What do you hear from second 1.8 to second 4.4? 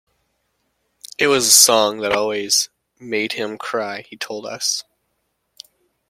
that always made him cry, he